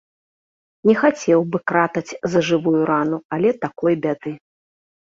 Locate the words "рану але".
2.93-3.49